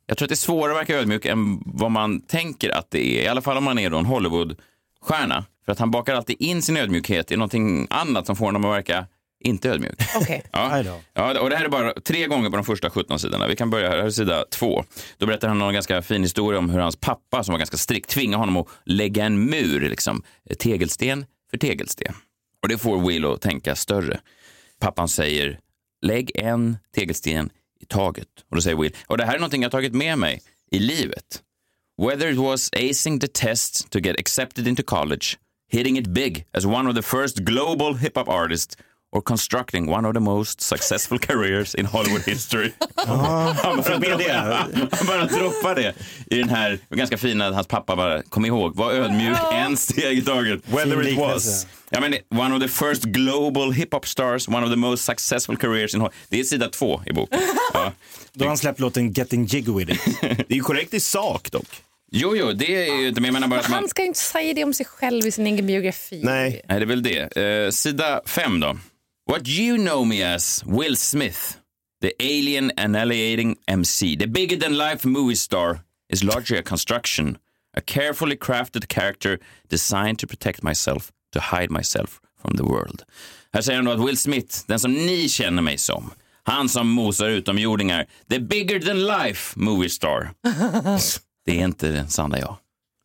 [0.07, 3.19] Jag tror att det är svårare att verka ödmjuk än vad man tänker att det
[3.19, 3.23] är.
[3.23, 5.45] I alla fall om man är då en Hollywoodstjärna.
[5.65, 8.77] För att han bakar alltid in sin ödmjukhet i någonting annat som får honom att
[8.77, 9.07] verka
[9.45, 10.01] inte ödmjuk.
[10.17, 10.43] Okej.
[10.53, 10.83] Ja.
[11.15, 13.47] Ja, och det här är bara tre gånger på de första 17 sidorna.
[13.47, 14.85] Vi kan börja här, här är sida två.
[15.19, 18.11] Då berättar han en ganska fin historia om hur hans pappa, som var ganska strikt,
[18.11, 20.23] tvingade honom att lägga en mur, liksom,
[20.59, 22.15] tegelsten för tegelsten.
[22.63, 24.21] Och det får Will att tänka större.
[24.81, 25.59] Pappan säger,
[26.03, 28.29] lägg en tegelsten i taget.
[28.51, 31.43] Och då säger Will, och det här är någonting jag tagit med mig i livet.
[32.03, 35.39] Whether it was acing the test to get accepted into college,
[35.71, 38.77] hitting it big as one of the first global hip hop artists,
[39.15, 42.73] or constructing one of the most successful careers in Hollywood history.
[42.97, 45.95] han, bara droppar, han bara droppar det
[46.31, 50.23] i den här ganska fina, hans pappa bara, kom ihåg, var ödmjuk, en steg i
[50.23, 50.61] taget.
[50.67, 51.67] Whether it was.
[51.91, 55.95] Ja, men one of the first global hip-hop stars, one of the most successful careers
[55.95, 56.15] in Hollywood.
[56.29, 57.39] Det är sida två i boken.
[57.75, 57.93] Ja.
[58.33, 60.21] Då har han släppt låten Getting Jiggy With It.
[60.21, 61.67] Det är ju korrekt i sak dock.
[62.17, 63.79] Jo, jo, det är ju inte, men jag menar bara att man...
[63.79, 66.21] Han ska ju inte säga det om sig själv i sin egen biografi.
[66.25, 66.63] Nej.
[66.69, 67.37] Nej, det är väl det.
[67.37, 68.77] Eh, sida fem då.
[69.27, 71.59] What you know me as, Will Smith,
[72.03, 77.39] the alien annihilating MC, the bigger than life movie star, is largely a construction,
[77.75, 79.39] a carefully crafted character
[79.71, 83.03] designed to protect myself, to hide myself from the world.
[83.53, 86.11] Här säger han då att Will Smith, den som ni känner mig som,
[86.43, 90.31] han som mosar utomjordingar, the bigger than life movie star.
[91.47, 92.57] Det är inte den sanna jag.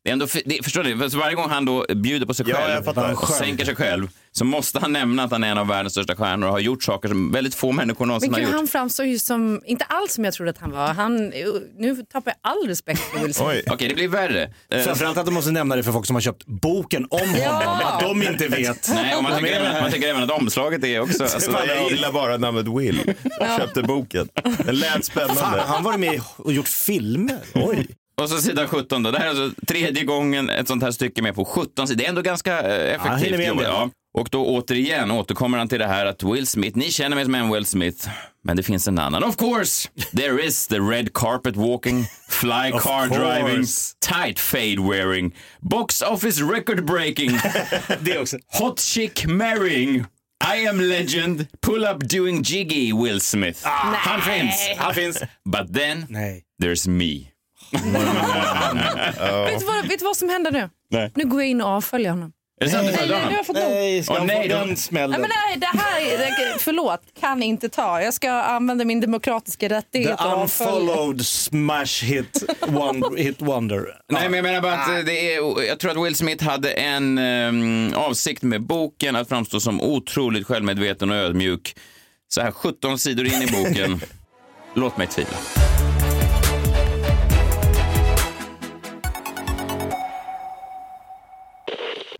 [0.03, 0.97] Det är ändå, det, förstår du?
[1.09, 3.11] För varje gång han då bjuder på sig Ja, själv fattar.
[3.13, 6.15] och sänker sig själv så måste han nämna att han är en av världens största
[6.15, 8.55] stjärnor och har gjort saker som väldigt få människor någonsin Men har gjort.
[8.55, 10.87] han framstår ju som, inte alls som jag trodde att han var.
[10.93, 11.15] Han,
[11.77, 13.49] nu tappar jag all respekt för Will Smith.
[13.49, 13.63] Oj.
[13.71, 14.53] Okej, det blir värre.
[14.71, 17.79] Eh, Framförallt att de måste nämna det för folk som har köpt boken om honom.
[17.83, 18.89] Att de inte vet.
[18.93, 21.23] nej, och man tycker, även, man tycker även att omslaget är också...
[21.23, 23.13] Alltså, Fan, jag gillar bara namnet Will.
[23.39, 24.29] Jag köpte boken.
[24.65, 25.61] Den lät Fan, spännande.
[25.61, 27.39] han varit med och gjort filmer.
[27.53, 27.87] Oj.
[28.19, 29.11] Och så sida 17 då.
[29.11, 31.97] Det här är alltså tredje gången ett sånt här stycke med på 17 sidor.
[31.97, 33.63] Det är ändå ganska eh, Ja, effektivt det.
[33.63, 33.89] Ja.
[34.13, 37.35] Och då återigen återkommer han till det här att Will Smith, ni känner mig som
[37.35, 38.09] en Will Smith,
[38.43, 39.23] men det finns en annan.
[39.23, 43.65] Of course, there is the red carpet walking, fly car driving,
[43.99, 47.31] tight fade wearing, box office record breaking,
[47.99, 48.37] Det också.
[48.47, 50.05] hot chick marrying
[50.55, 53.59] I am legend, pull up doing jiggy Will Smith.
[53.65, 55.19] Han finns, han finns.
[55.45, 56.43] But then Nej.
[56.63, 57.31] there's me.
[57.71, 60.69] Vet, du vad, vet du vad som händer nu?
[60.91, 61.11] Nej.
[61.15, 62.31] Nu går jag in och avföljer honom.
[62.61, 62.87] Är det sant?
[62.87, 63.65] Du Nej, nej, nu har jag fått nog.
[63.69, 65.09] Nej, ska Åh, han nej, få då- den smällen?
[65.09, 68.01] Nej, men nej, det här är, det- förlåt, kan inte ta.
[68.01, 70.17] Jag ska använda min demokratiska rättighet.
[70.17, 70.73] The och avfölja.
[70.73, 73.85] unfollowed smash hit, one, hit wonder.
[74.11, 76.71] Nej, men jag menar bara att eh, det är, jag tror att Will Smith hade
[76.71, 81.75] en ehm, avsikt med boken att framstå som otroligt självmedveten och ödmjuk.
[82.27, 84.01] Så här 17 sidor in i boken.
[84.73, 85.37] Låt mig tvivla.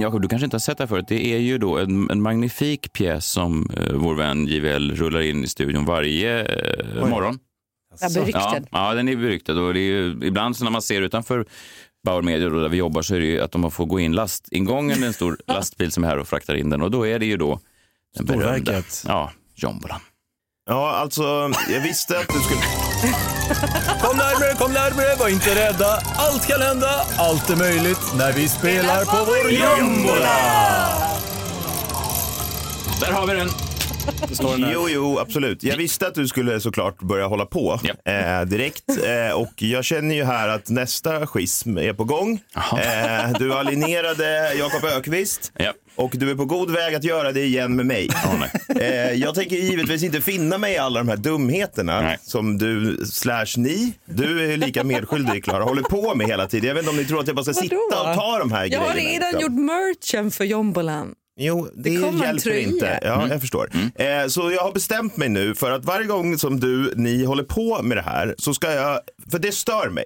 [0.00, 1.04] Jakob, du kanske inte har sett det här förut.
[1.08, 5.44] Det är ju då en, en magnifik pjäs som eh, vår vän JVL rullar in
[5.44, 7.38] i studion varje eh, morgon.
[8.00, 8.54] Är beryktad.
[8.54, 9.60] Ja, ja, den är beryktad.
[9.60, 11.46] Och det är ju, ibland så när man ser utanför
[12.04, 15.02] Bauer Media där vi jobbar så är det ju att de får gå in lastingången,
[15.02, 16.82] en stor lastbil som är här och fraktar in den.
[16.82, 17.60] Och då är det ju då
[18.14, 20.00] den berömda, ja, jombolan.
[20.70, 22.60] Ja, alltså, jag visste att du skulle...
[24.02, 26.02] Kom närmare, kom närmare, var inte rädda.
[26.16, 30.38] Allt kan hända, allt är möjligt när vi spelar på vår jombola.
[33.00, 33.67] Där har vi den.
[34.72, 35.62] Jo, jo, absolut.
[35.62, 38.12] Jag visste att du skulle såklart börja hålla på Ja.
[38.12, 38.84] eh, direkt.
[38.88, 42.40] Eh, och jag känner ju här att nästa schism är på gång.
[42.56, 45.52] Eh, du alinierade Jakob Ökvist.
[45.58, 45.72] Ja.
[45.96, 48.08] Och du är på god väg att göra det igen med mig.
[48.80, 52.18] Eh, jag tänker givetvis inte finna mig i alla de här dumheterna Nej.
[52.22, 56.68] som du slash ni, du är lika medskyldig Klara, håller på med hela tiden.
[56.68, 57.62] Jag vet inte om ni tror att jag bara ska Vadå?
[57.62, 59.12] sitta och ta de här Jag har grejerna.
[59.26, 59.40] redan liksom.
[59.54, 61.14] gjort merchen för jombolan.
[61.40, 62.98] Jo, det, en hjälper inte.
[63.02, 63.30] Ja, Mm.
[63.30, 63.70] jag förstår.
[63.94, 67.42] Eh, så jag har bestämt mig nu för att varje gång som du, ni håller
[67.44, 70.04] på med det här så ska jag, för det stör mig.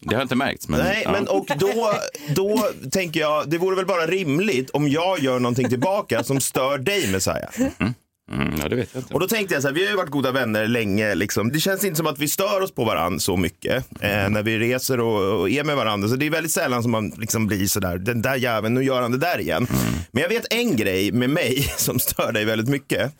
[0.00, 0.68] Det har inte märkts.
[0.68, 1.12] Men, Nej, ja.
[1.12, 1.92] men och då,
[2.34, 6.78] då tänker jag, det vore väl bara rimligt om jag gör någonting tillbaka som stör
[6.78, 7.48] dig Messiah.
[7.78, 7.94] Mm,
[8.32, 9.14] ja, det vet jag inte.
[9.14, 11.14] Och då tänkte jag så här, vi har ju varit goda vänner länge.
[11.14, 11.52] Liksom.
[11.52, 14.58] Det känns inte som att vi stör oss på varandra så mycket eh, när vi
[14.58, 16.08] reser och, och är med varandra.
[16.08, 18.82] Så det är väldigt sällan som man liksom blir så där, den där jäveln, nu
[18.82, 19.66] gör han det där igen.
[20.10, 23.12] Men jag vet en grej med mig som stör dig väldigt mycket.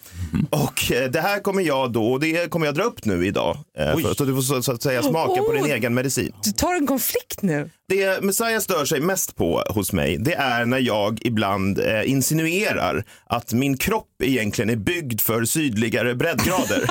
[0.51, 3.59] Och eh, det här kommer jag då, och det kommer jag dra upp nu idag.
[3.79, 6.33] Eh, för, så du får så, så att säga smaka på din egen medicin.
[6.45, 7.71] Du tar en konflikt nu.
[7.89, 13.05] Det Messiah stör sig mest på hos mig, det är när jag ibland eh, insinuerar
[13.27, 16.91] att min kropp egentligen är byggd för sydligare breddgrader.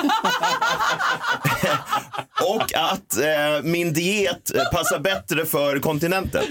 [2.42, 6.44] Och att eh, min diet passar bättre för kontinenten.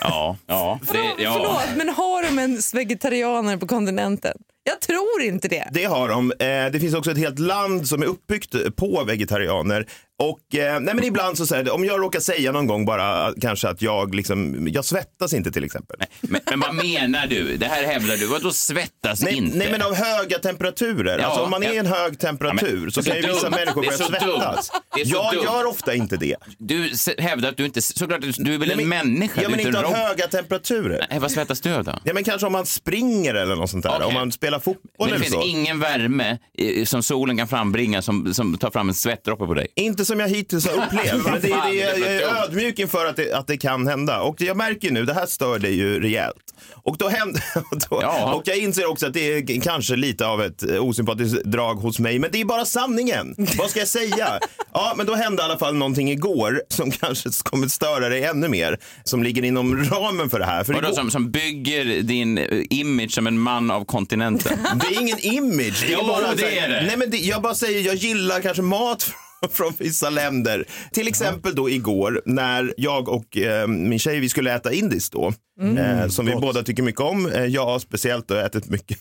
[0.00, 1.32] Ja, ja, det, ja.
[1.32, 4.32] Förlåt, men har de ens vegetarianer på kontinenten?
[4.64, 5.68] Jag tror inte det.
[5.72, 6.30] Det har de.
[6.32, 9.86] Eh, det finns också ett helt land som är uppbyggt på vegetarianer.
[10.18, 13.28] Och eh, nej men ibland så säger det, om jag råkar säga någon gång bara
[13.28, 15.96] eh, kanske att jag liksom, jag svettas inte till exempel.
[16.20, 17.56] Men, men vad menar du?
[17.56, 18.26] Det här hävdar du.
[18.26, 19.56] Vadå svettas Nej, inte?
[19.58, 21.18] nej men av höga temperaturer.
[21.18, 23.26] Ja, alltså om man är i en hög temperatur Ja, men- så kan så ju
[23.34, 24.66] vissa människor börja så svettas.
[24.66, 24.72] Så
[25.04, 25.42] Jag dumt.
[25.44, 26.36] gör ofta inte det.
[26.58, 27.82] Du hävdar att du inte...
[27.82, 29.42] Såklart, du, du är väl Nej, en men- människa?
[29.42, 31.06] Ja men inte av höga temperaturer.
[31.10, 31.98] Nej, vad svettas du av då?
[32.04, 33.92] Ja men kanske om man springer eller något sånt där.
[33.94, 34.06] Okej.
[34.06, 36.38] Om man spelar fotboll Men det eller finns ingen värme
[36.84, 39.66] som solen kan frambringa som, som tar fram en svettdroppe på dig.
[39.76, 41.24] Inte som jag hittills har upplevt.
[41.24, 44.20] men det, det, jag för är ödmjuk inför att det, att det kan hända.
[44.20, 46.36] Och jag märker nu, det här stör dig ju rejält.
[46.74, 47.42] Och, då händer,
[47.90, 48.34] då, Ja.
[48.34, 51.98] och jag inser också att det är kanske lite av ett eh, osympatiskt drag hos
[51.98, 52.18] mig.
[52.18, 53.34] Men det är bara sanningen.
[53.58, 54.38] Vad ska jag säga?
[54.74, 58.48] Ja, men då hände i alla fall någonting igår som kanske kommer störa dig ännu
[58.48, 58.78] mer.
[59.04, 60.64] Som ligger inom ramen för det här.
[60.64, 64.41] För Vadå, igår, som, som bygger din eh, image som en man av kontinenten?
[64.80, 65.84] det är ingen image.
[65.86, 66.82] Det är Jo, bara det är det.
[66.86, 69.10] Nej, men det, jag bara säger, jag gillar kanske mat
[69.52, 70.64] från vissa länder.
[70.92, 75.32] Till exempel då igår när jag och eh, min tjej, vi skulle äta indiskt då.
[75.78, 77.26] eh, som vi båda tycker mycket om.
[77.26, 78.98] Eh, jag har speciellt då ätit mycket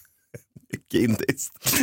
[1.00, 1.54] indiskt.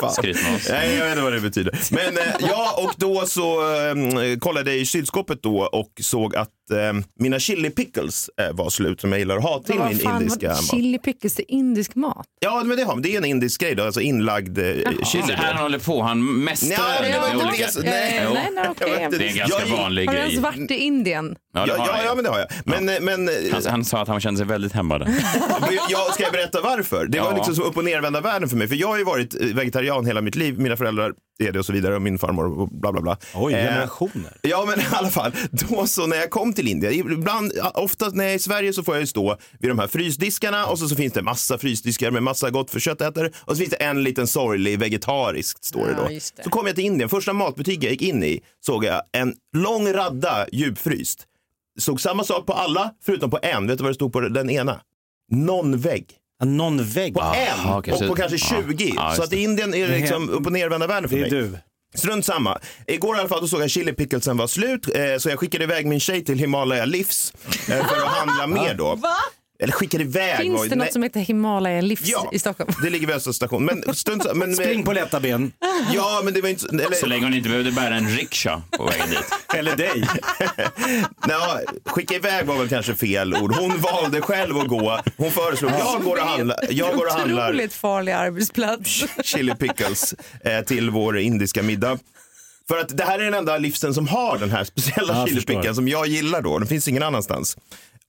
[0.00, 0.12] Fan.
[0.12, 0.68] Skrytmås.
[0.70, 1.78] Nej, jag vet inte vad det betyder.
[1.90, 6.48] Men eh, ja, och då så eh, kollade jag i kylskåpet då och såg att
[6.72, 9.98] eh, mina chili pickles eh, var slut som jag gillar att ha till Vad min
[9.98, 10.70] fan, indiska mat.
[10.70, 12.26] Chili pickles, är indisk mat.
[12.40, 14.64] Ja, men det, har, det är en indisk grej då, alltså inlagd eh,
[15.04, 15.24] chili.
[15.26, 16.68] Det här han håller på, han mästrar
[17.02, 17.90] Nej, det var med inte det.
[17.90, 18.28] Nej.
[18.34, 19.08] Nej, nej.
[19.10, 20.28] Det är en ganska Jag- vanlig Har du grej.
[20.30, 21.36] ens varit i Indien?
[21.54, 22.48] Ja, det Ja, har ja, han ja, men det har jag.
[22.64, 25.06] Men, eh, men eh, han, han sa att han kände sig väldigt hemma där.
[25.88, 27.06] jag ska jag berätta varför?
[27.06, 27.36] Det var Ja.
[27.36, 28.68] liksom så upp och nervända världen för mig.
[28.68, 30.58] För jag har ju varit eh, vegetarian hela mitt liv.
[30.58, 33.16] Mina föräldrar är det och så vidare och min farmor och bla bla bla.
[33.34, 34.36] Oj, Eh, generationer.
[34.42, 35.32] Ja, men i alla fall.
[35.50, 38.82] Då så när jag kom till Indien, ibland, ofta när jag är i Sverige så
[38.82, 42.10] får jag ju stå vid de här frysdiskarna och så, så finns det massa frysdiskar
[42.10, 45.90] med massa gott för köttätare och så finns det en liten sorglig vegetariskt står det
[45.92, 46.08] Ja, då.
[46.08, 46.44] det.
[46.44, 49.92] Så kom jag till Indien, första matbutik jag gick in i såg jag en lång
[49.92, 51.26] radda djupfryst.
[51.80, 53.66] Såg samma sak på alla förutom på en.
[53.66, 54.80] Vet du vad det stod på den ena?
[55.32, 56.06] Non-veg.
[56.38, 57.14] Ja, Någon vägg.
[57.14, 58.62] På en okej, och så- på kanske ja.
[58.62, 58.92] 20.
[58.96, 61.22] Ja, just så att i Indien är det liksom upp och nervända världen för Det
[61.22, 61.30] mig.
[61.38, 61.58] är du.
[61.94, 62.58] Strunt samma.
[62.86, 65.64] Igår i alla fall då såg jag chili picklesen var slut eh, så jag skickade
[65.64, 67.32] iväg min tjej till Himalaya Livs
[67.68, 68.94] eh, för att handla mer då.
[68.94, 69.14] Va?
[69.62, 70.36] Eller skickade iväg.
[70.38, 72.72] Finns var- det något nej, som heter Himalaya Livs Ja, i Stockholm?
[72.82, 73.64] det ligger vid Östra station.
[73.64, 74.34] Men samma.
[74.34, 75.52] Men, Spring på lätta ben.
[75.94, 76.66] Ja, men det var inte...
[76.68, 79.24] Eller, Så länge hon inte behövde bära en rikscha på vägen dit.
[79.58, 80.08] Eller dig.
[81.26, 83.54] nej, skicka iväg var väl kanske fel ord.
[83.56, 85.00] Hon valde själv att gå.
[85.16, 86.58] Hon föreslog, jag går och handlar.
[86.70, 87.48] Jag går och handlar.
[87.48, 89.04] Otroligt farlig arbetsplats.
[89.24, 91.98] chili pickles eh, till vår indiska middag.
[92.68, 95.36] För att det här är den enda livsen som har den här speciella Ja, chili
[95.40, 95.54] förstår.
[95.54, 96.58] picklen som jag gillar då.
[96.58, 97.56] Den finns ingen annanstans.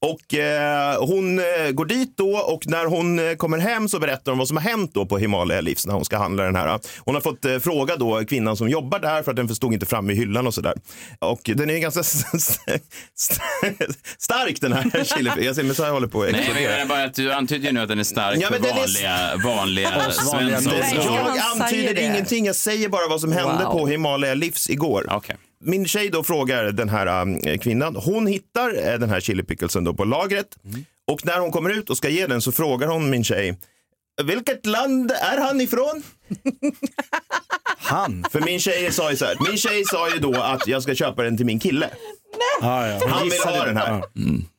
[0.03, 4.31] Och eh, hon eh, går dit då och när hon eh, kommer hem så berättar
[4.31, 6.79] hon vad som har hänt då på Himalaya Livs när hon ska handla den här.
[6.99, 9.85] Hon har fått eh, fråga då kvinnan som jobbar där för att den förstod inte
[9.85, 10.73] fram i hyllan och sådär.
[11.19, 12.03] Och den är ganska
[14.17, 16.71] stark den här chili Jag ser mig så jag håller på att Nej, men explodera.
[16.71, 18.77] menar bara att du antyder ju nu att den är stark Ja, men för den
[18.77, 19.89] är- vanliga, vanliga
[20.33, 20.73] vanliga Svensson.
[20.79, 23.71] Nej, Jag antyder ingenting, jag säger bara vad som hände Wow.
[23.71, 25.07] på Himalaya Livs igår.
[25.11, 25.35] Okej.
[25.65, 29.84] Min tjej då frågar den här um, kvinnan, hon hittar eh, den här chili picklesen
[29.84, 30.58] då på lagret
[31.08, 33.58] och när hon kommer ut och ska ge den så frågar hon min tjej,
[34.23, 36.04] vilket land är han ifrån?
[37.78, 38.26] Han.
[38.32, 40.95] För min tjej sa ju så här, min tjej sa ju då att jag ska
[40.95, 41.89] köpa den till min kille.
[42.62, 43.08] Ja, ja.
[43.08, 43.65] Han vill ha det.
[43.65, 43.91] den här.
[43.91, 44.02] Ja.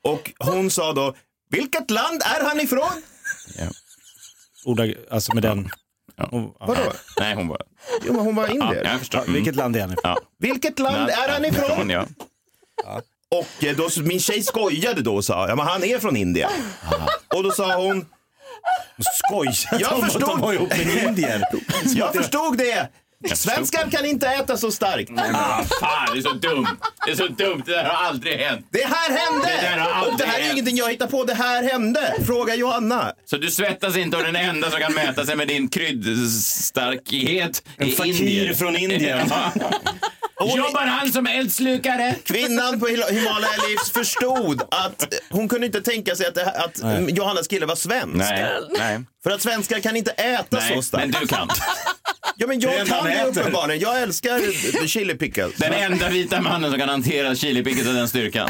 [0.02, 1.14] Och hon sa då,
[1.50, 3.02] vilket land är han ifrån?
[4.64, 5.68] Ordag, alltså med den.
[6.16, 6.28] Ja.
[6.32, 6.52] Ja.
[6.60, 6.80] Vadå?
[7.20, 7.58] Nej, hon bara...
[8.06, 8.84] Jo, men hon var Ja, indier.
[8.84, 9.18] jag förstår.
[9.20, 9.32] Mm.
[9.34, 10.00] Vilket land är han ifrån?
[10.04, 10.18] Ja.
[10.38, 11.90] Vilket land är han ifrån?
[11.90, 12.06] Ja.
[13.30, 16.50] Och eh, då, min tjej skojade då och sa, ja men han är från Indien.
[17.34, 18.06] Och då sa hon,
[19.14, 20.20] Skojar Jag att förstod.
[20.22, 21.42] de var ihop med en indier?
[21.96, 22.88] jag förstod det.
[23.34, 25.10] Svenskar kan inte äta så starkt.
[25.34, 26.66] Ah, fan, det är så dumt.
[27.06, 27.62] Det är så dumt.
[27.66, 28.66] Det där har aldrig hänt.
[28.72, 29.46] Det här hände!
[29.48, 30.52] Det där har aldrig och det här är hänt.
[30.52, 32.14] ingenting jag hittar på, det här hände.
[32.26, 33.12] Fråga Johanna.
[33.24, 37.88] Så du svettas inte och den enda som kan mäta sig med din kryddstarkhet En
[37.88, 38.54] är fakir indier.
[38.54, 39.18] från Indien.
[40.56, 42.14] Jobbar han som eldslukare?
[42.24, 46.64] Kvinnan på Hil- Himalaya Livs förstod att hon kunde inte tänka sig att, det här,
[46.64, 48.14] att Johannas kille var svensk.
[48.16, 48.46] Nej,
[48.78, 50.82] nej, För att svenskar kan inte äta så nej.
[50.82, 51.06] starkt.
[51.12, 51.48] Men du kan.
[52.36, 53.40] Ja, men jag kan äter.
[53.40, 53.82] uppenbarligen.
[53.82, 55.54] Jag älskar chili pickles.
[55.56, 58.48] Den enda vita mannen som kan hantera chilipicket av den styrkan.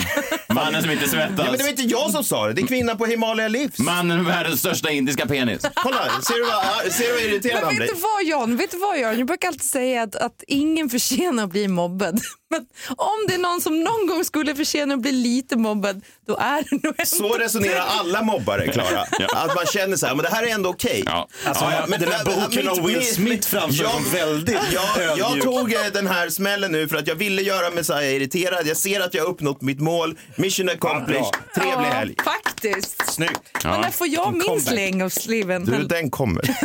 [0.55, 1.57] Mannen som inte Ja, men svettas.
[1.57, 3.79] det var inte jag som sa det, det är kvinnan på Himalaya Livs.
[3.79, 5.63] Mannen med världens största indiska penis.
[5.75, 7.95] Kolla, ser du vad, ser du vad irriterad Men han vet blir?
[7.95, 9.19] du vad John, vet du vad John?
[9.19, 12.21] Jag brukar alltid säga att, att ingen förtjänar att bli mobbad.
[12.51, 16.37] Men om det är någon som någon gång skulle förtjäna att bli lite mobbad, då
[16.37, 19.01] är det nog ändå Så resonerar alla mobbare, Klara.
[19.35, 21.03] Att man känner så här, men det här är ändå okej.
[21.07, 21.29] Ja.
[21.45, 24.57] Alltså, Ja, men den här det- boken av Will Smith framstår som väldigt
[24.97, 28.67] Jag, jag tog eh, den här smällen nu för att jag ville göra Messiah irriterad.
[28.67, 30.19] Jag ser att jag har uppnått mitt mål.
[30.45, 31.25] Mission accomplished.
[31.55, 32.15] Ja, Trevlig helg.
[32.25, 33.13] Faktiskt.
[33.13, 33.41] Snyggt.
[33.65, 34.63] Men när får jag En min comeback.
[34.69, 35.65] släng av sleven?
[35.65, 36.43] Du, den kommer.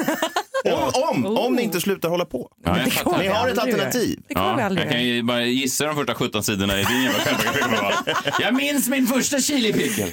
[0.65, 2.51] Om, om, om ni inte slutar hålla på.
[2.65, 4.19] Ja, Ni vi har ett alternativ.
[4.27, 6.83] Det kommer vi Ja, aldrig jag kan ju bara gissa de första 17 sidorna i
[6.83, 8.11] din jävla självbiografi.
[8.39, 10.09] Jag minns min första chilipickel.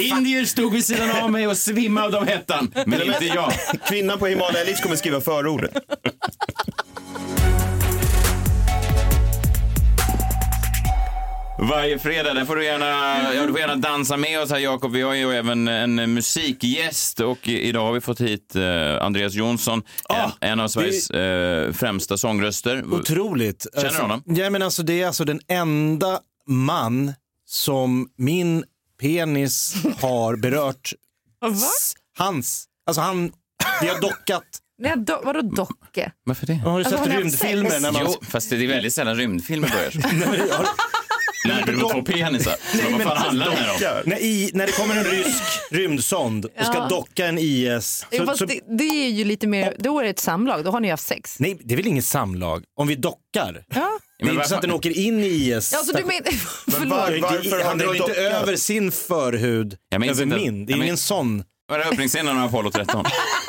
[0.00, 3.52] Indier stod vid sidan av mig och svimmade av hettan, men inte jag.
[3.88, 5.72] Kvinnan på Himalaya Livs kommer skriva förordet.
[11.70, 12.86] Varje fredag, där får du gärna,
[13.34, 14.92] ja, du får gärna dansa med oss här Jakob.
[14.92, 19.82] Vi har ju även en musikgäst och idag har vi fått hit eh, Andreas Jonsson,
[20.08, 22.84] Ah, en, en av Sveriges eh, främsta sångröster.
[22.94, 23.66] Otroligt.
[23.74, 24.22] Känner du Alltså, honom?
[24.26, 27.12] Ja, men alltså, det är alltså den enda man
[27.46, 28.64] som min
[29.00, 30.92] penis har berört.
[32.18, 32.64] Hans.
[32.86, 33.32] Alltså han,
[33.80, 34.44] vi har dockat.
[34.78, 36.12] Nej, do, vadå docke?
[36.24, 36.54] Varför det?
[36.54, 38.02] Har du Alltså, sett haft rymdfilmer när man...
[38.04, 39.98] Jo, fast det är väldigt sällan rymdfilmer börjar så.
[41.44, 42.54] Nej, mig två penisar?
[42.76, 44.10] Så Vad fan handlar det här om?
[44.10, 46.86] När, i, när det kommer en rysk rymdsond och ska Ja.
[46.88, 48.06] docka en IS.
[48.10, 50.64] Jo, Så, fast så, det, det är ju lite mer, då är det ett samlag,
[50.64, 51.36] då har ni haft sex.
[51.38, 52.64] nej, det är väl inget samlag?
[52.78, 53.64] Om vi dockar?
[53.74, 55.74] Ja, Det är inte så att den åker in i IS.
[55.74, 56.22] alltså, du men,
[56.70, 56.90] förlåt.
[56.98, 58.16] var- Varför har han ni drar inte dockat?
[58.42, 60.36] över sin förhud Jag minns över inte.
[60.36, 60.66] min.
[60.66, 61.44] Det är Jag ingen minns- sån.
[61.68, 63.04] Var är öppningsscenen av Apollo 13?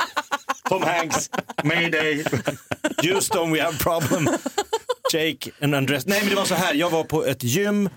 [0.70, 1.30] Tom Hanks,
[1.64, 2.24] Mayday,
[3.04, 4.30] Houston we have problem.
[5.14, 6.06] Jake and Andres.
[6.06, 7.90] Nej men det var så här, jag var på ett gym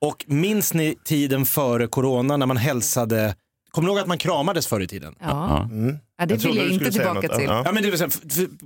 [0.00, 3.34] och minns ni tiden före corona när man hälsade
[3.70, 5.14] Kommer du ihåg att man kramades förr i tiden?
[5.20, 5.68] Ja.
[6.18, 7.36] Ja, det Jag vill jag inte tillbaka något.
[7.36, 7.44] till.
[7.44, 7.62] Ja.
[7.64, 8.10] Ja, men det vill säga,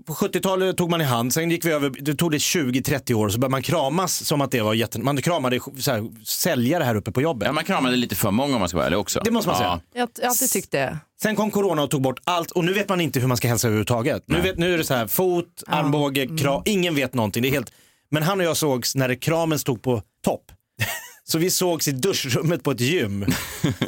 [0.06, 3.28] på 70-talet tog man i hand, sen gick vi över, det tog det 20-30 år
[3.28, 4.98] så började man kramas som att det var jätte...
[5.00, 7.46] Man kramade så här, säljare här uppe på jobbet.
[7.46, 9.20] Ja, man kramade lite för många om man ska vara ärlig också.
[9.24, 9.80] Det måste man säga.
[9.94, 10.98] Jag har alltid tyckt det.
[11.22, 13.48] Sen kom corona och tog bort allt och nu vet man inte hur man ska
[13.48, 14.22] hälsa överhuvudtaget.
[14.26, 17.42] Nu, vet, nu är det så här fot, armbåge, kram, ingen vet någonting.
[17.42, 17.72] Det är helt...
[18.12, 20.52] Men han och jag sågs när kramen stod på topp.
[21.24, 23.26] Så vi sågs i duschrummet på ett gym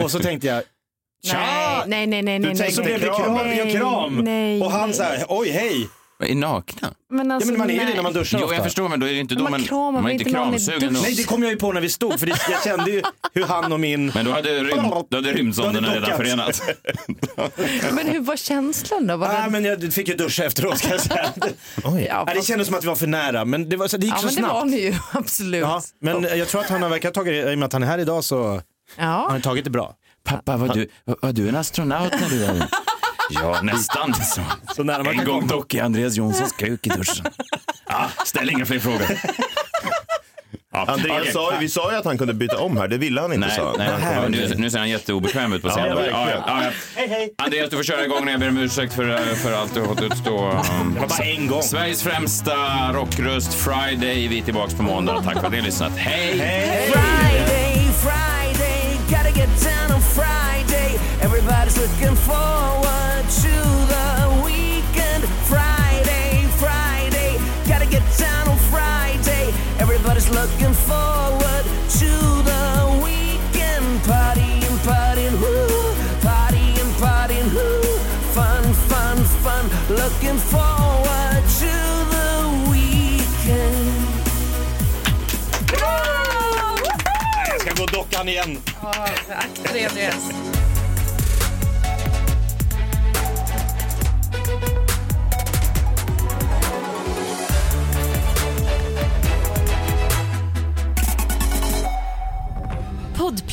[0.01, 0.63] och så tänkte jag
[1.27, 1.85] Tja!
[1.87, 2.55] Nej, nej, nej, nej.
[2.55, 2.99] nej, så nej.
[2.99, 4.17] det kram, Nej, en kram.
[4.25, 4.97] nej, och han nej.
[4.97, 5.89] så här, oj hej.
[6.31, 6.95] Är nakna?
[7.11, 8.57] Men, Ja, alltså, men man är ju det när man duschar Jo, ofta.
[8.57, 10.93] jag förstår, men då är det inte då Man man, kramar man är inte kramsugen.
[11.03, 13.03] Nej det kom jag ju på när vi stod för det, jag kände ju
[13.35, 16.63] hur han och min Men då hade, rym, då hade rymdsonderna redan förenats.
[17.93, 19.17] Men hur var känslan då?
[19.17, 19.51] Var Nej, det...
[19.51, 21.27] men jag fick ju duscha efteråt kan jag säga.
[21.85, 22.49] ja, Nej, det fast...
[22.49, 24.25] kändes som att vi var för nära men det, var, så, det gick ja, så
[24.25, 24.55] men det snabbt.
[24.55, 25.61] var ni ju, absolut.
[25.63, 27.87] Ja, men jag tror att han har verkat tagit, i och med att han är
[27.87, 28.63] här idag så har
[28.99, 29.27] Ja.
[29.31, 29.95] han tagit det bra.
[30.25, 32.67] Pappa, var du, var, var du en astronaut när du var
[33.31, 34.15] Ja, nästan.
[34.15, 34.41] Så.
[34.77, 35.53] Så nära man En kan gång komma.
[35.53, 37.27] dock i Andreas Jonssons kuk i duschen.
[37.89, 39.07] Ja, ställ inga fler frågor.
[40.73, 41.33] Ja, Andreas okej.
[41.33, 43.57] sa, vi sa ju att han kunde byta om här, det ville han inte Nej,
[43.57, 43.75] sa.
[43.79, 45.89] nej, ja, nu, nu ser han jätteobekväm ut på scenen.
[45.99, 46.71] Ja, ja, ja.
[46.97, 47.35] Hej hej.
[47.39, 49.87] Andreas, du får köra igång när jag ber om ursäkt för, för allt du har
[49.87, 50.63] fått utstå.
[50.95, 51.63] Det var bara en gång.
[51.63, 54.29] Sveriges främsta rockröst Friday.
[54.29, 55.23] Vi är tillbaka på måndag.
[55.25, 55.93] Tack för att ni har lyssnat.
[55.97, 56.33] Hej!
[56.93, 59.84] Friday, Friday, gotta get down.
[61.21, 63.55] Everybody's looking forward to
[63.93, 65.25] the weekend.
[65.49, 69.53] Friday, Friday, gotta get down on Friday.
[69.79, 71.65] Everybody's looking forward
[72.01, 72.11] to
[72.51, 73.87] the weekend.
[74.05, 77.83] Partying, partying, woo, partying, partying, woo.
[78.35, 79.65] Fun, fun, fun.
[79.89, 81.73] Looking forward to
[82.15, 82.29] the
[82.71, 84.05] weekend.
[87.49, 88.59] Jag ska gå och docka han igen.